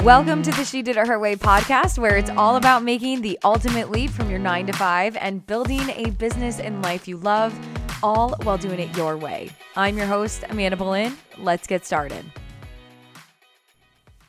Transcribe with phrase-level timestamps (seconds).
[0.00, 3.38] Welcome to the She Did It Her Way podcast, where it's all about making the
[3.44, 7.54] ultimate leap from your nine to five and building a business and life you love,
[8.02, 9.50] all while doing it your way.
[9.76, 11.14] I'm your host, Amanda Boleyn.
[11.36, 12.24] Let's get started.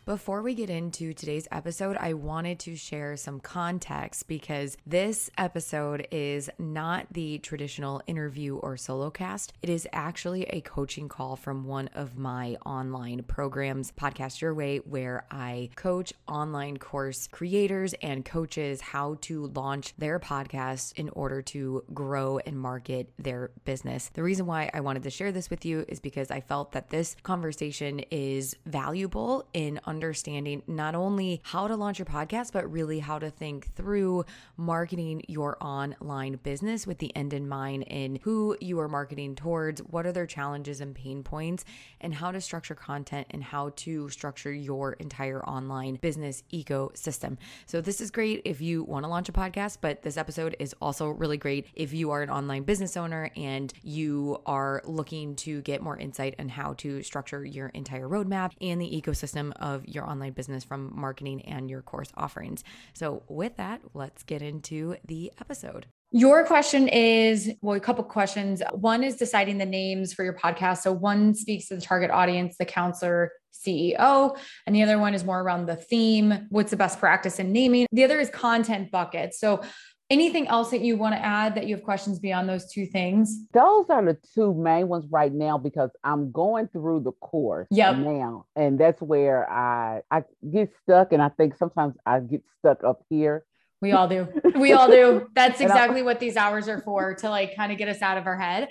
[0.06, 6.10] Before we get into today's episode, I wanted to share some context because this episode
[6.12, 9.54] is not the traditional interview or solo cast.
[9.62, 14.80] It is actually a coaching call from one of my online programs, Podcast Your Way,
[14.80, 21.42] where I coach online course creators and coaches how to launch their podcast in order
[21.44, 24.10] to grow and market their business.
[24.14, 26.90] The reason why I wanted to share this with you is because I felt that
[26.90, 32.98] this conversation is valuable in understanding not only how to launch your podcast, but really
[32.98, 34.26] how to think through
[34.58, 39.82] marketing your online business with the end in mind in who you are marketing towards,
[39.82, 41.64] what are their challenges and pain points,
[42.02, 47.38] and how to structure content and how to structure your entire online business ecosystem.
[47.68, 50.74] So, this is great if you want to launch a podcast, but this episode is
[50.82, 55.62] also really great if you are an online business owner and you are looking to
[55.62, 60.10] get more insight on how to structure your entire roadmap and the ecosystem of your
[60.10, 62.64] online business from marketing and your course offerings.
[62.94, 65.88] So, with that, let's get into the episode.
[66.12, 68.62] Your question is well, a couple questions.
[68.72, 70.80] One is deciding the names for your podcast.
[70.80, 75.24] So, one speaks to the target audience, the counselor, CEO, and the other one is
[75.24, 76.48] more around the theme.
[76.50, 77.88] What's the best practice in naming?
[77.92, 79.40] The other is content buckets.
[79.40, 79.64] So,
[80.10, 83.46] anything else that you want to add that you have questions beyond those two things?
[83.54, 87.98] Those are the two main ones right now because I'm going through the course Yep.
[87.98, 88.46] now.
[88.56, 93.04] And that's where I I get stuck and I think sometimes I get stuck up
[93.10, 93.46] here.
[93.82, 94.28] We all do.
[94.56, 95.28] We all do.
[95.36, 98.26] That's exactly what these hours are for to like kind of get us out of
[98.26, 98.70] our head.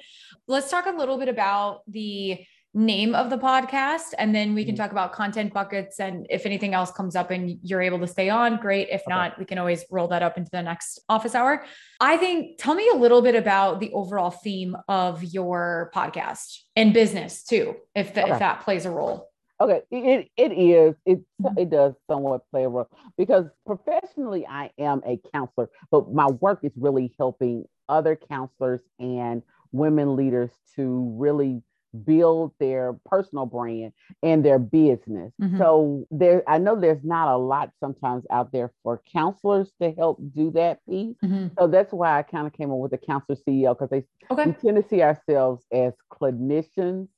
[0.49, 2.39] Let's talk a little bit about the
[2.75, 4.79] name of the podcast and then we can Mhm.
[4.79, 8.31] talk about content buckets and if anything else comes up and you're able to stay
[8.31, 9.11] on great if Okay.
[9.11, 11.65] not we can always roll that up into the next office hour
[12.01, 16.95] i think tell me a little bit about the overall theme of your podcast and
[16.95, 18.33] business too if, the, Okay.
[18.33, 19.29] if that plays a role
[19.61, 21.59] Okay, it it is it Mhm.
[21.59, 26.61] it does somewhat play a role because professionally I am a counselor, but my work
[26.65, 31.63] is really helping other counselors and women leaders to really
[32.05, 33.93] build their personal brand
[34.23, 35.33] and their business.
[35.41, 35.59] Mhm.
[35.59, 40.19] So there I know there's not a lot sometimes out there for counselors to help
[40.35, 41.17] do that piece.
[41.59, 44.05] So that's why I kind of came up with the counselor CEO because they
[44.45, 47.09] we tend to see ourselves as clinicians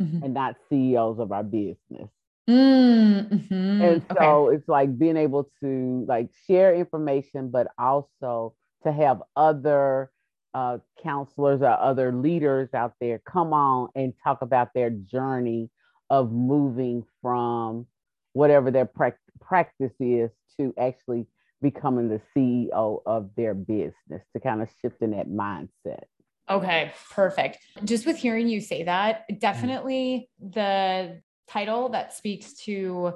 [0.00, 0.22] Mhm.
[0.24, 2.10] and not CEOs of our business.
[2.48, 3.80] Mm, mhm.
[3.82, 4.14] And Okay.
[4.18, 10.10] so it's like being able to like share information, but also to have other
[10.54, 15.70] uh, counselors or other leaders out there come on and talk about their journey
[16.10, 17.86] of moving from
[18.32, 21.26] whatever their prac- practice is to actually
[21.60, 26.04] becoming the CEO of their business to kind of shift in that mindset.
[26.48, 27.58] Okay, perfect.
[27.84, 29.38] Just with hearing you say that, Mm-hmm.
[29.38, 33.14] definitely the title that speaks to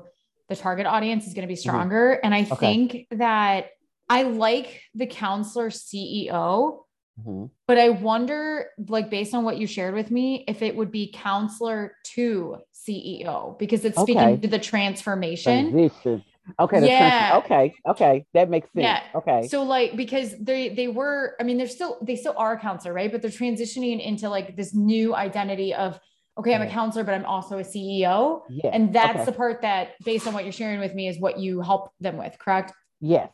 [0.48, 1.58] the target audience is going to be Mhm.
[1.58, 2.12] stronger.
[2.22, 2.56] And I Okay.
[2.86, 3.70] think that
[4.08, 6.84] I like the counselor CEO,
[7.20, 7.50] Mhm.
[7.66, 11.12] but I wonder, like, based on what you shared with me, if it would be
[11.12, 14.40] counselor to CEO because it's speaking Okay.
[14.40, 15.70] to the transformation.
[15.72, 16.24] Transition.
[16.58, 16.80] Okay.
[16.80, 17.40] the trans- Yeah.
[17.44, 17.74] okay.
[17.86, 18.24] Okay.
[18.34, 18.82] That makes sense.
[18.82, 19.02] Yeah.
[19.14, 19.46] Okay.
[19.46, 22.92] So like because they they were I mean they're still they still are a counselor
[22.92, 26.00] right but they're transitioning into like this new identity of
[26.36, 28.70] okay I'm a counselor but I'm also a CEO yeah.
[28.72, 29.24] and that's okay.
[29.26, 32.16] the part that based on what you're sharing with me is what you help them
[32.16, 33.30] with correct yes.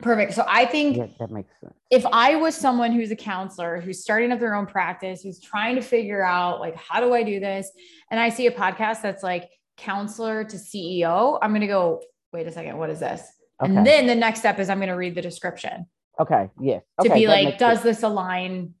[0.00, 1.74] Perfect so I think Yeah, that makes sense.
[1.90, 5.76] if I was someone who's a counselor who's starting up their own practice who's trying
[5.76, 7.70] to figure out like how do I do this
[8.10, 12.02] and I see a podcast that's like counselor to CEO I'm going to go
[12.32, 13.22] wait a second what is this
[13.62, 13.72] Okay.
[13.76, 15.86] and then the next step is I'm going to read the description
[16.20, 16.50] okay.
[16.60, 16.82] Yes.
[17.00, 17.98] to Okay, be like, does sense.
[17.98, 18.74] this align?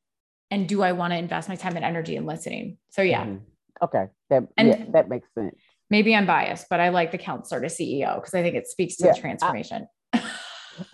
[0.50, 2.76] And do I want to invest my time and energy in listening?
[2.90, 3.40] So yeah, Mhm.
[3.82, 4.04] Okay.
[4.28, 5.54] That And- yeah, that makes sense.
[5.88, 8.96] maybe I'm biased, but I like the counselor to CEO because I think it speaks
[8.96, 9.86] to Yeah, the transformation.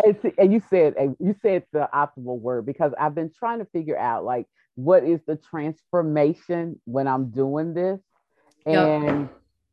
[0.04, 3.64] And, see- and you said you said the optimal word because I've been trying to
[3.66, 8.00] figure out like what is the transformation when I'm doing this,
[8.66, 9.02] Yep.
[9.04, 9.28] and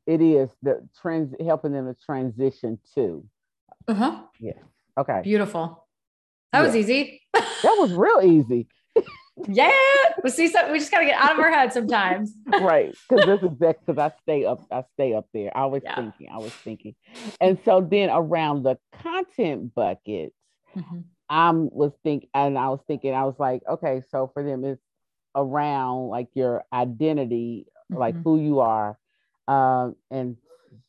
[0.08, 3.26] it is the trans helping them to transition to.
[3.88, 4.22] uh-huh.
[4.40, 4.54] Yeah.
[4.98, 5.22] Okay.
[5.24, 5.88] Beautiful.
[6.54, 7.22] That was easy.
[7.34, 8.68] That was real easy.
[9.48, 9.70] Yeah.
[10.22, 12.34] But see, so we just got to get out of our head sometimes.
[12.62, 15.96] right because this is because i stay up i stay up there i was Yeah.
[15.96, 16.96] thinking i was thinking
[17.42, 20.36] and so then around the content buckets
[20.76, 21.04] Mhm.
[21.30, 24.82] i was thinking and i was thinking i was like okay so for them it's
[25.36, 28.24] around like your identity like Mhm.
[28.24, 28.98] who you are
[29.48, 30.38] um and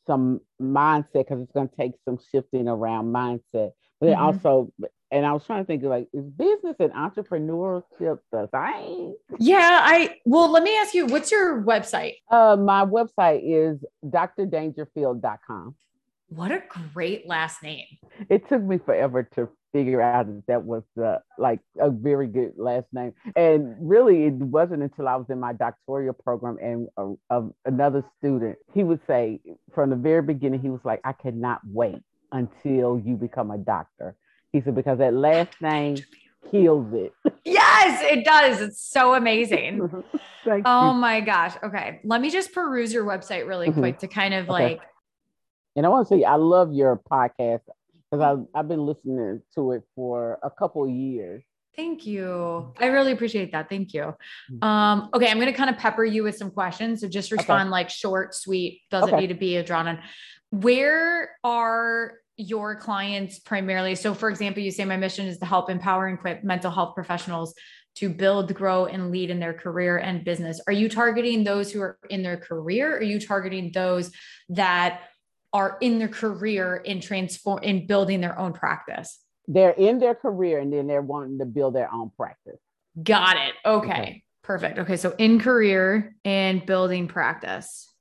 [0.05, 3.71] some mindset because it's going to take some shifting around mindset.
[3.99, 4.17] But Mhm.
[4.19, 4.71] also,
[5.11, 9.15] and I was trying to think of like, is business and entrepreneurship the same?
[9.39, 12.15] Yeah, I well, let me ask you, what's your website?
[12.29, 15.75] Uh, my website is drdangerfield.com.
[16.29, 16.61] What a
[16.93, 17.85] great last name.
[18.29, 22.53] It took me forever to figure out that that was uh, like a very good
[22.57, 23.13] last name.
[23.35, 28.03] And really, it wasn't until I was in my doctoral program and uh, uh, another
[28.17, 29.39] student, he would say
[29.73, 32.01] from the very beginning, he was like, I cannot wait
[32.31, 34.15] until you become a doctor.
[34.53, 35.97] He said, because that last name
[36.51, 37.13] kills it.
[37.47, 38.59] Yes, it does.
[38.61, 40.03] It's so amazing.
[40.45, 40.93] Oh you.
[40.93, 41.55] my gosh.
[41.61, 41.99] Okay.
[42.05, 43.73] Let me just peruse your website really Mhm.
[43.79, 44.51] quick to kind of Okay.
[44.77, 44.81] like,
[45.75, 47.61] And I want to say, I love your podcast
[48.09, 51.43] because I've, I've been listening to it for a couple of years.
[51.75, 52.73] thank you.
[52.79, 53.69] I really appreciate that.
[53.69, 54.13] Thank you.
[54.51, 54.63] Mhm.
[54.63, 57.01] Um, okay, I'm gonna kind of pepper you with some questions.
[57.01, 59.21] So just respond like short, sweet, doesn't Okay.
[59.21, 59.99] need to be a drawn on.
[60.51, 63.95] Where are your clients primarily?
[63.95, 66.95] So, for example, you say my mission is to help empower and equip mental health
[66.95, 67.53] professionals
[67.95, 70.61] to build, grow, and lead in their career and business.
[70.67, 72.93] Are you targeting those who are in their career?
[72.93, 74.11] Or are you targeting those
[74.49, 75.01] that
[75.51, 79.19] are in their career in transform in building their own practice?
[79.47, 82.59] They're in their career and then they're wanting to build their own practice.
[83.01, 83.55] Got it.
[83.65, 83.89] Okay.
[83.89, 84.23] Okay.
[84.43, 84.79] Perfect.
[84.79, 84.97] Okay.
[84.97, 87.91] So in career and building practice.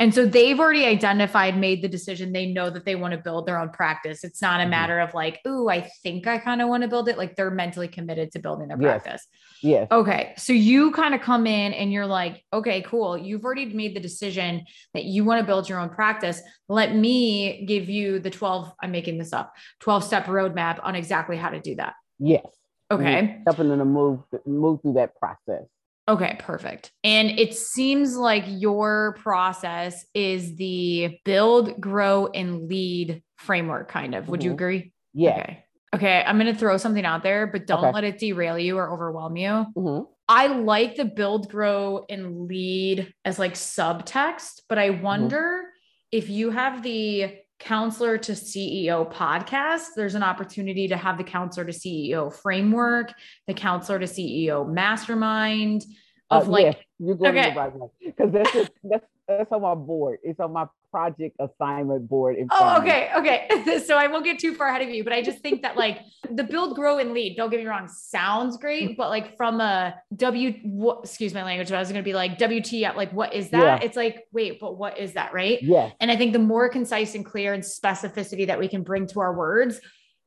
[0.00, 2.32] And so they've already identified, made the decision.
[2.32, 4.24] They know that they want to build their own practice.
[4.24, 4.70] It's not a Mhm.
[4.70, 7.16] matter of like, ooh, I think I kind of want to build it.
[7.16, 9.02] Like they're mentally committed to building their Yes.
[9.02, 9.28] practice.
[9.62, 9.86] Yes.
[9.92, 10.34] Okay.
[10.36, 13.16] So you kind of come in and you're like, okay, cool.
[13.16, 14.64] You've already made the decision
[14.94, 16.42] that you want to build your own practice.
[16.68, 21.36] Let me give you the 12, I'm making this up, 12 step roadmap on exactly
[21.36, 21.94] how to do that.
[22.18, 22.44] Yes.
[22.90, 23.40] Okay.
[23.46, 25.64] Helping them to move move through that process.
[26.06, 26.92] Okay, perfect.
[27.02, 34.28] And it seems like your process is the build, grow, and lead framework, kind of.
[34.28, 34.54] Would you Mhm.
[34.54, 34.92] agree?
[35.14, 35.38] Yes.
[35.40, 35.64] Okay.
[35.94, 36.24] Okay.
[36.26, 37.92] I'm going to throw something out there, but don't Okay.
[37.92, 39.66] let it derail you or overwhelm you.
[39.76, 40.06] Mhm.
[40.28, 45.70] I like the build, grow, and lead as like subtext, but I wonder
[46.10, 51.64] if you have the counselor to CEO podcast, there's an opportunity to have the counselor
[51.64, 53.12] to CEO framework,
[53.46, 55.84] the counselor to CEO mastermind
[56.30, 57.48] of Uh, like, yes, you're going okay.
[57.48, 60.18] to the right way because that's, just- that's that's on my board.
[60.22, 62.36] It's on my project assignment board.
[62.36, 62.90] in Oh, front of me.
[62.90, 63.10] okay.
[63.48, 63.78] Okay.
[63.86, 66.00] so I won't get too far ahead of you, but I just think that like
[66.30, 69.94] the build, grow, and lead, don't get me wrong, sounds great, but like from a
[70.14, 73.34] W, what, excuse my language, but I was going to be like WTF, like, what
[73.34, 73.80] is that?
[73.80, 73.86] Yeah.
[73.86, 75.32] It's like, wait, but what is that?
[75.32, 75.60] Right.
[75.62, 75.90] Yeah.
[76.00, 79.20] And I think the more concise and clear and specificity that we can bring to
[79.20, 79.80] our words,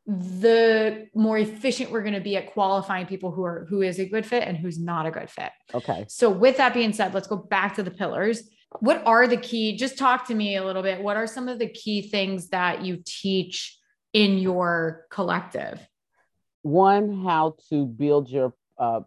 [0.05, 4.05] the more efficient we're going to be at qualifying people who are who is a
[4.05, 5.51] good fit and who's not a good fit.
[5.73, 6.05] Okay.
[6.07, 8.49] So with that being said, let's go back to the pillars.
[8.79, 9.77] What are the key?
[9.77, 11.01] Just talk to me a little bit.
[11.01, 13.77] What are some of the key things that you teach
[14.13, 15.85] in your collective?
[16.61, 19.01] One, how to build your uh,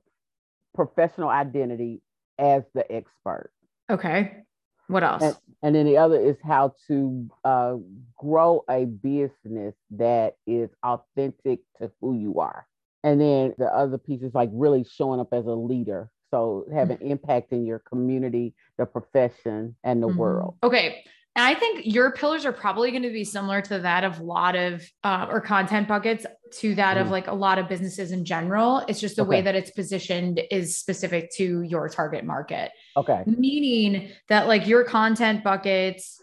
[0.74, 2.02] professional identity
[2.38, 3.50] as the expert.
[3.90, 4.44] Okay.
[4.86, 5.22] What else?
[5.22, 7.76] And, and then the other is how to uh,
[8.16, 12.66] grow a business that is authentic to who you are.
[13.04, 16.10] And then the other piece is like really showing up as a leader.
[16.30, 20.16] So have an impact in your community, the profession, and the Mhm.
[20.16, 20.56] world.
[20.62, 21.04] Okay.
[21.36, 24.22] And I think your pillars are probably going to be similar to that of a
[24.22, 26.26] lot of, uh, or content buckets
[26.58, 27.10] to that of Mhm.
[27.10, 28.78] like a lot of businesses in general.
[28.88, 32.72] It's just the way that it's positioned is specific to your target market.
[32.96, 33.22] Okay.
[33.26, 36.20] meaning that like your content buckets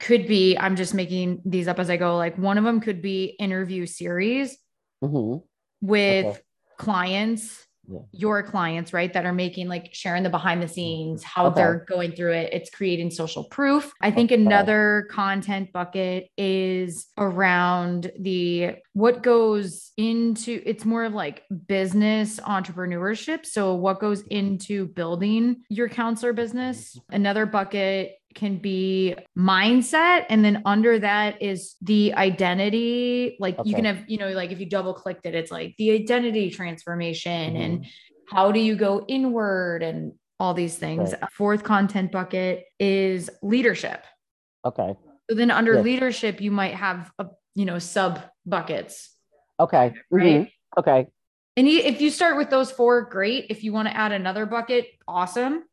[0.00, 3.02] could be i'm just making these up as i go like one of them could
[3.02, 4.56] be interview series
[5.02, 5.36] hmm
[5.80, 6.38] with Okay.
[6.78, 7.98] clients Yeah.
[8.12, 10.74] your clients right that are making like sharing the behind the mm-hmm.
[10.74, 11.56] scenes how Okay.
[11.56, 14.40] they're going through it it's creating social proof i think Okay.
[14.40, 23.44] another content bucket is around the what goes into it's more of like business entrepreneurship
[23.44, 27.14] so what goes into building your counselor business mm-hmm.
[27.16, 33.84] another bucket can be mindset and then under that is the identity like you can
[33.84, 37.78] have you know like if you double clicked it it's like the identity transformation and
[37.80, 37.88] Mm-hmm.
[38.36, 41.30] how do you go inward and all these things Right.
[41.32, 44.02] Fourth content bucket is leadership
[44.64, 44.96] Okay.
[45.30, 45.84] so then under Yes.
[45.84, 49.10] leadership you might have a you know sub buckets
[49.60, 49.94] Okay.
[50.10, 50.50] right Mhm.
[50.78, 51.06] Okay.
[51.56, 54.86] and if you start with those four great if you want to add another bucket
[55.06, 55.64] awesome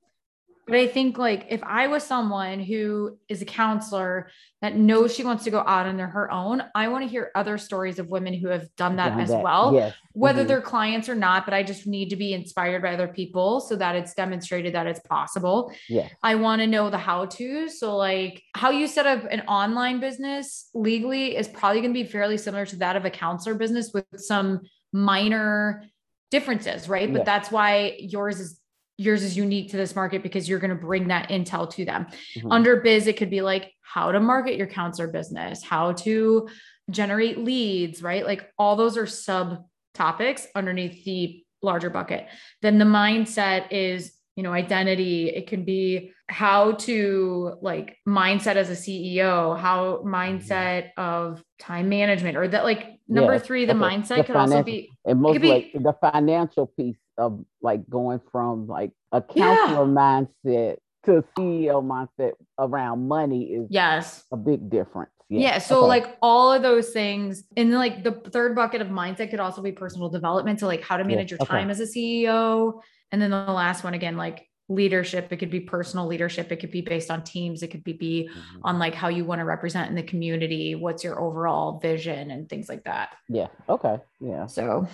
[0.67, 4.29] But I think like if I was someone who is a counselor
[4.61, 7.31] that knows she wants to go out on their, her own, I want to hear
[7.35, 9.43] other stories of women who have done that Done as that.
[9.43, 9.95] well, Yes.
[10.13, 10.47] whether Mhm.
[10.47, 11.45] they're clients or not.
[11.45, 14.85] But I just need to be inspired by other people so that it's demonstrated that
[14.87, 15.73] it's possible.
[15.89, 16.11] Yes.
[16.21, 17.67] I want to know the how to.
[17.67, 22.07] So, like how you set up an online business legally is probably going to be
[22.07, 24.61] fairly similar to that of a counselor business with some
[24.93, 25.83] minor
[26.29, 27.09] differences, right?
[27.09, 27.17] Yeah.
[27.17, 28.60] But that's why yours is
[29.01, 32.05] yours is unique to this market because you're going to bring that intel to them.
[32.37, 32.51] Mhm.
[32.51, 36.47] Under biz, it could be like how to market your counselor business, how to
[36.89, 38.25] generate leads, right?
[38.25, 42.27] Like all those are sub topics underneath the larger bucket.
[42.61, 45.29] Then the mindset is, you know, identity.
[45.29, 52.37] It can be how to like mindset as a CEO, how mindset of time management,
[52.37, 53.79] or that like number Yes, three, the okay.
[53.81, 57.87] mindset The could also be and most could be- like the financial piece of like
[57.89, 64.23] going from like a counselor mindset to CEO mindset around money is yes.
[64.31, 65.11] a big difference.
[65.29, 65.59] Yeah.
[65.59, 65.87] So Okay.
[65.87, 67.43] like all of those things.
[67.55, 70.59] And like the third bucket of mindset could also be personal development.
[70.59, 71.49] So like how to manage your okay.
[71.51, 72.81] time as a CEO.
[73.11, 75.31] And then the last one again, like leadership.
[75.31, 76.51] It could be personal leadership.
[76.51, 77.61] It could be based on teams.
[77.61, 78.61] It could be, be Mhm.
[78.63, 80.75] on like how you want to represent in the community.
[80.75, 83.15] What's your overall vision and things like that.
[83.27, 83.47] yeah.
[83.69, 83.99] Okay.
[84.19, 84.45] Yeah.
[84.47, 84.87] So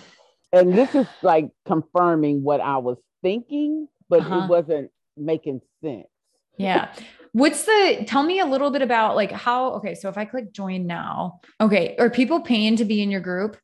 [0.52, 4.44] And this is like confirming what I was thinking, but Uh-huh.
[4.44, 6.06] it wasn't making sense.
[6.56, 6.92] yeah.
[7.32, 10.50] What's the tell me a little bit about like how okay, so if I click
[10.52, 13.56] join now, okay, are people paying to be in your group?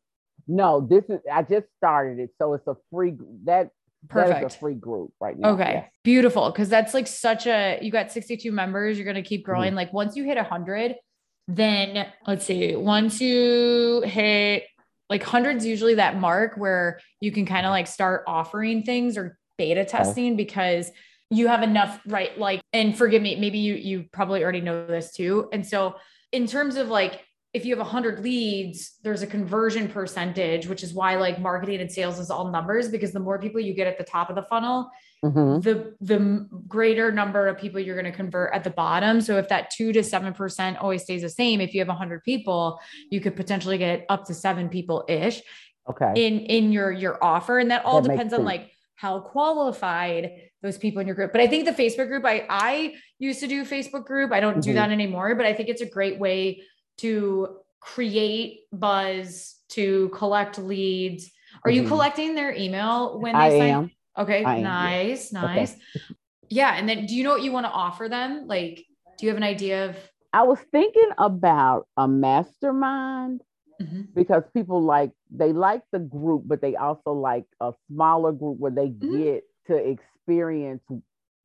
[0.47, 3.13] No, this is I just started it, so it's a free
[3.45, 3.71] that
[4.11, 4.45] that Perfect.
[4.47, 5.53] is a free group right now.
[5.55, 5.91] Okay, yes.
[6.05, 6.51] beautiful.
[6.51, 9.75] Because that's like such a you got 62 members, you're gonna keep growing.
[9.75, 10.97] Like once you hit 100,
[11.49, 14.65] then let's see, once you hit
[15.11, 19.39] like hundreds, usually that mark where you can kind of like start offering things or
[19.59, 19.91] beta uh-huh.
[19.91, 20.91] testing because
[21.31, 22.39] you have enough, right?
[22.39, 25.49] Like, and forgive me, maybe you you probably already know this too.
[25.53, 25.97] And so,
[26.33, 27.23] in terms of like
[27.55, 31.91] if you have 100 leads, there's a conversion percentage, which is why like marketing and
[31.91, 34.43] sales is all numbers because the more people you get at the top of the
[34.43, 34.91] funnel,
[35.25, 35.63] Mhm.
[35.63, 39.21] the the greater number of people you're going to convert at the bottom.
[39.21, 42.79] So if that 2 to 7% always stays the same, if you have 100 people,
[43.11, 45.43] you could potentially get up to 7 people ish
[45.89, 46.13] Okay.
[46.27, 50.31] in in your your offer and that all That depends on like how qualified
[50.63, 51.33] those people in your group.
[51.33, 54.33] But I think the Facebook group I I used to do Facebook group.
[54.33, 54.75] I don't do Mhm.
[54.75, 56.63] that anymore, but I think it's a great way
[56.99, 61.31] to create buzz, to collect leads.
[61.65, 61.89] Are you Mhm.
[61.89, 63.71] collecting their email when they I sign?
[63.71, 63.91] am.
[64.17, 65.77] Okay, nice, nice.
[66.49, 68.47] Yeah, and then do you know what you want to offer them?
[68.47, 68.85] Like,
[69.19, 69.97] do you have an idea of?
[70.33, 73.41] I was thinking about a mastermind
[73.81, 74.15] Mhm.
[74.15, 78.71] because people like they like the group, but they also like a smaller group where
[78.71, 79.23] they Mhm.
[79.25, 80.83] get to experience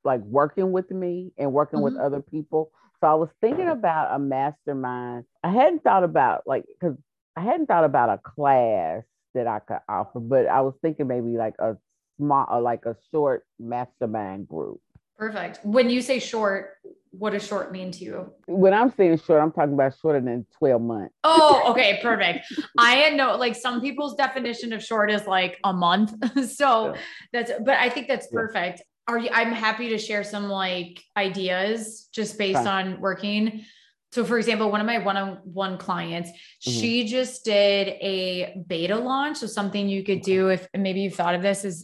[0.04, 2.06] like working with me and working with Mhm.
[2.06, 2.72] other people.
[3.02, 5.26] So I was thinking about a mastermind.
[5.44, 6.98] I hadn't thought about like because
[7.36, 11.38] I hadn't thought about a class that I could offer, but I was thinking maybe
[11.38, 11.78] like a
[12.24, 14.80] small, like a short mastermind group.
[15.18, 15.60] Perfect.
[15.64, 16.76] When you say short,
[17.12, 18.34] what does short mean to you?
[18.48, 21.14] When I'm saying short, I'm talking about shorter than 12 months.
[21.24, 22.46] Oh, okay, perfect.
[22.78, 26.14] I had no like some people's definition of short is like a month.
[26.50, 27.00] so Yeah.
[27.34, 28.40] that's but I think that's Yeah.
[28.40, 28.84] perfect.
[29.08, 32.70] Are you I'm happy to share some like ideas just based Okay.
[32.70, 33.64] on working.
[34.12, 36.72] So for example, one of my one-on-one clients, Mm-hmm.
[36.80, 39.38] she just did a beta launch.
[39.38, 41.84] So something you could do if maybe you've thought of this is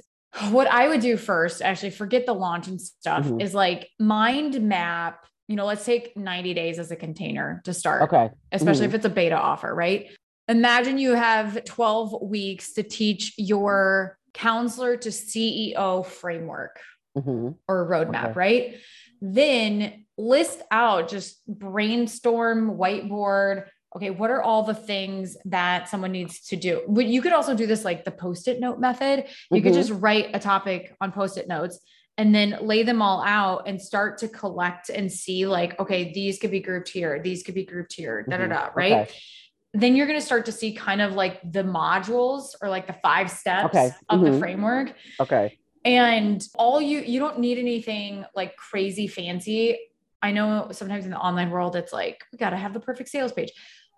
[0.49, 3.41] what I would do first, actually forget the launch and stuff, Mhm.
[3.41, 5.25] is like mind map.
[5.47, 8.31] You know, let's take 90 days as a container to start Okay.
[8.51, 8.89] especially Mhm.
[8.89, 10.09] if it's a beta offer, right?
[10.47, 16.79] Imagine you have 12 weeks to teach your counselor to CEO framework
[17.15, 18.33] hmm or roadmap, Okay.
[18.33, 18.75] right?
[19.21, 23.67] Then list out, just brainstorm, whiteboard.
[23.95, 26.81] Okay, what are all the things that someone needs to do?
[26.89, 29.25] But you could also do this like the post it note method.
[29.51, 29.75] You could Mhm.
[29.75, 31.79] just write a topic on post it notes
[32.17, 36.39] and then lay them all out and start to collect and see like, okay, these
[36.39, 38.49] could be grouped here, these could be grouped here, da da Mhm.
[38.49, 38.91] da, right?
[39.07, 39.11] Okay.
[39.73, 42.93] Then you're going to start to see kind of like the modules or like the
[43.01, 43.91] five steps Okay.
[44.09, 44.39] of the Mhm.
[44.39, 45.57] framework Okay.
[45.85, 49.77] and all you you don't need anything like crazy fancy
[50.23, 53.07] i know sometimes in the online world it's like we got to have the perfect
[53.09, 53.51] sales page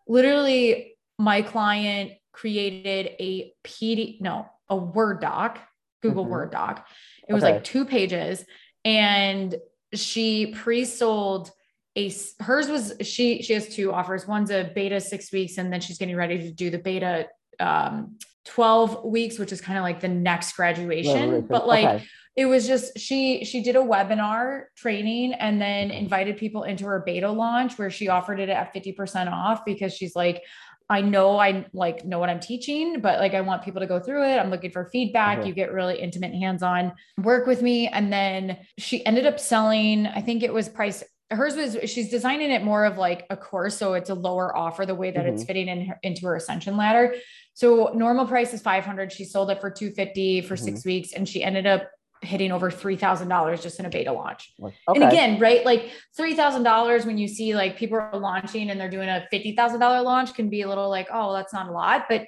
[0.08, 5.60] literally my client created a pd no a word doc
[6.02, 6.30] google Mhm.
[6.30, 6.88] word doc
[7.28, 7.54] it was Okay.
[7.54, 8.46] like two pages
[8.86, 9.56] and
[9.94, 11.52] she pre-sold
[11.96, 12.12] a
[12.42, 15.98] hers was she she has two offers one's a beta six weeks and then she's
[15.98, 17.28] getting ready to do the beta
[17.60, 21.48] um 12 weeks which is kind of like the next graduation Revelation.
[21.48, 22.06] but like Okay.
[22.38, 25.98] It was just she she did a webinar training and then mm-hmm.
[25.98, 30.16] invited people into her beta launch where she offered it at 50% off because she's
[30.16, 30.44] like
[30.90, 34.00] I know I like know what I'm teaching, but like I want people to go
[34.00, 34.38] through it.
[34.38, 35.40] I'm looking for feedback.
[35.40, 35.48] Mhm.
[35.48, 37.90] You get really intimate hands-on work with me.
[37.90, 42.52] And then she ended up selling, I think it was priced hers was she's designing
[42.52, 45.42] it more of like a course so it's a lower offer the way that it's
[45.42, 45.48] mm-hmm.
[45.48, 47.16] fitting in her, into her ascension ladder
[47.54, 50.64] so normal price is 500 she sold it for 250 for mm-hmm.
[50.64, 51.90] six weeks and she ended up
[52.22, 54.76] hitting over $3000 just in a beta launch Okay.
[54.88, 55.66] and again, right?
[55.66, 59.26] Like three thousand dollars when you see like people are launching and they're doing a
[59.32, 62.06] fifty thousand dollar launch can be a little like, oh, that's not a lot.
[62.10, 62.28] But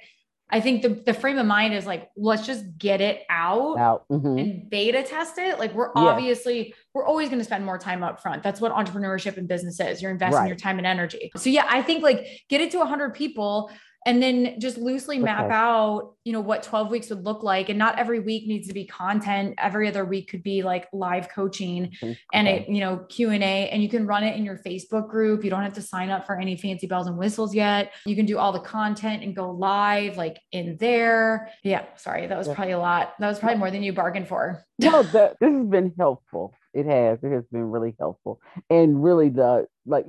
[0.52, 4.04] I think the the frame of mind is like, let's just get it out out.
[4.10, 4.40] Mhm.
[4.40, 5.58] and beta test it.
[5.58, 6.02] Like we're Yeah.
[6.02, 8.42] obviously we're always going to spend more time up front.
[8.42, 10.02] That's what entrepreneurship and business is.
[10.02, 10.48] You're investing Right.
[10.48, 11.30] your time and energy.
[11.36, 13.70] So yeah, I think like get it to hundred people
[14.06, 15.54] and then just loosely map Okay.
[15.54, 17.68] out, you know, what 12 weeks would look like.
[17.68, 19.54] And not every week needs to be content.
[19.58, 22.12] Every other week could be like live coaching mm-hmm.
[22.32, 25.50] and it you know q&a and you can run it in your facebook group you
[25.50, 28.38] don't have to sign up for any fancy bells and whistles yet you can do
[28.38, 32.54] all the content and go live like in there yeah sorry that was Yeah.
[32.54, 35.66] probably a lot that was probably more than you bargained for no, the, this has
[35.66, 36.54] been helpful.
[36.72, 37.18] It has.
[37.22, 38.40] It has been really helpful,
[38.70, 40.06] and really the like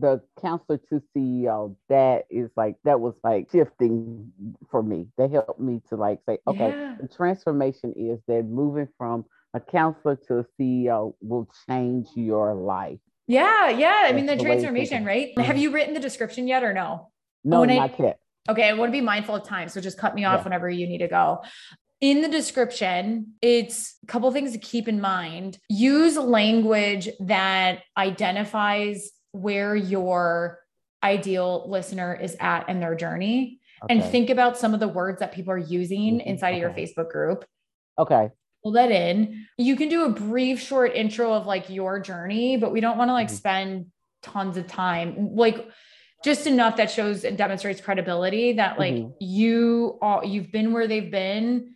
[0.00, 1.76] the counselor to CEO.
[1.88, 4.32] That is like that was like shifting
[4.70, 5.06] for me.
[5.18, 6.96] That helped me to like say, okay, Yeah.
[7.00, 9.24] the transformation is that moving from
[9.54, 12.98] a counselor to a CEO will change your life.
[13.26, 15.44] yeah yeah i mean the the way to think transformation right Mhm.
[15.44, 17.08] have you written the description yet or no
[17.44, 18.18] No, I- not yet.
[18.50, 19.68] Okay, I want to be mindful of time.
[19.70, 20.44] So just cut me off Yeah.
[20.44, 21.40] whenever you need to go.
[22.02, 25.56] In the description, it's a couple things to keep in mind.
[25.70, 30.60] Use language that identifies where your
[31.02, 33.58] ideal listener is at in their journey
[33.90, 36.24] and think about some of the words that people are using Mhm.
[36.24, 37.44] inside of your Facebook group.
[37.98, 38.30] Okay.
[38.62, 39.44] Pull that in.
[39.58, 43.10] You can do a brief, short intro of like your journey, but we don't want
[43.10, 43.32] to like Mhm.
[43.32, 43.86] spend
[44.22, 45.34] tons of time.
[45.34, 45.68] Like
[46.24, 49.14] just enough that shows and demonstrates credibility that like Mhm.
[49.20, 51.74] you are you've been where they've been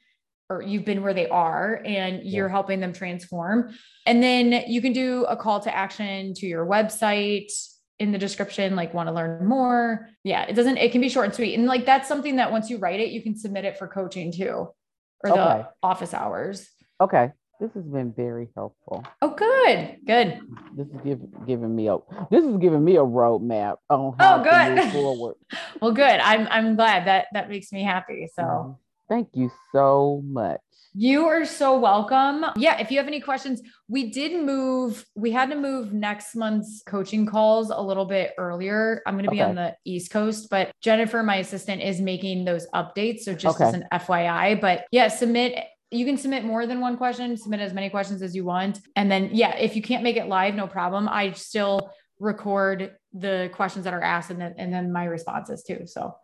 [0.51, 3.75] or you've been where they are and you're helping them transform.
[4.07, 7.53] And then you can do a call to action to your website
[7.99, 10.09] in the description, like want to learn more.
[10.25, 11.55] Yeah, it doesn't, it can be short and sweet.
[11.59, 14.33] And like that's something that once you write it, you can submit it for coaching
[14.33, 14.69] too,
[15.25, 15.65] or the Okay.
[15.83, 16.69] office hours.
[17.01, 17.33] Okay.
[17.61, 19.05] This has been very helpful.
[19.21, 20.41] Oh, good, good.
[20.77, 21.99] This is giving giving me a
[22.31, 24.77] this is giving me a roadmap on Oh, how to good.
[24.85, 25.35] move forward.
[25.83, 26.21] Well, good.
[26.21, 28.29] I'm I'm glad that that makes me happy.
[28.33, 28.43] So.
[28.43, 28.77] Mhm.
[29.09, 30.61] Thank you so much.
[30.95, 32.45] You are so welcome.
[32.57, 36.83] Yeah, if you have any questions, we did move, we had to move next month's
[36.87, 39.03] coaching calls a little bit earlier.
[39.07, 39.49] I'm going to be Okay.
[39.49, 43.21] on the East Coast, but Jennifer, my assistant, is making those updates.
[43.21, 45.59] So just as an FYI, but yeah, submit.
[45.91, 48.81] You can submit more than one question, submit as many questions as you want.
[48.95, 51.09] And then, yeah, if you can't make it live, no problem.
[51.09, 51.91] I still
[52.21, 55.87] record the questions that are asked and then, and then my responses too.
[55.87, 56.15] So,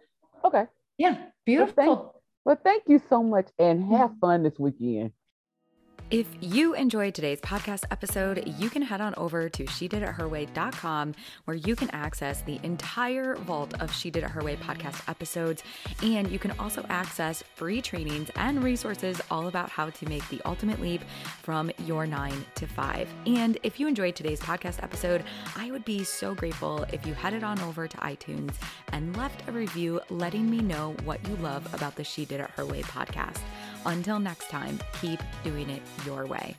[0.45, 0.65] Okay.
[0.99, 1.17] yeah,
[1.47, 1.75] beautiful.
[1.77, 2.14] Well, thank
[2.87, 4.19] you so much and have mm-hmm.
[4.21, 5.13] fun this weekend.
[6.11, 10.11] If you enjoyed today's podcast episode, you can head on over to she did it
[10.11, 11.15] her way.com
[11.47, 15.65] where you can access the entire vault of She Did It Her Way podcast episodes.
[16.03, 20.41] And you can also access free trainings and resources all about how to make the
[20.45, 21.03] ultimate leap
[21.43, 23.09] from your nine to five.
[23.27, 25.25] And if you enjoyed today's podcast episode,
[25.57, 28.53] I would be so grateful if you headed on over to iTunes
[28.93, 32.51] and left a review letting me know what you love about the She Did It
[32.51, 33.41] Her Way podcast.
[33.87, 36.57] Until next time, keep doing it your way.